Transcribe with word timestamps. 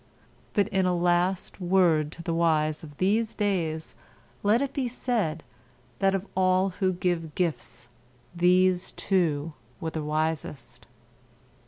But 0.55 0.67
in 0.69 0.87
a 0.87 0.95
last 0.95 1.61
word 1.61 2.11
to 2.13 2.23
the 2.23 2.33
wise 2.33 2.83
of 2.83 2.97
these 2.97 3.35
days 3.35 3.93
let 4.41 4.59
it 4.59 4.73
be 4.73 4.87
said 4.87 5.43
that 5.99 6.15
of 6.15 6.25
all 6.35 6.69
who 6.69 6.93
give 6.93 7.35
gifts 7.35 7.87
these 8.35 8.91
two 8.93 9.53
were 9.79 9.91
the 9.91 10.01
wisest. 10.01 10.87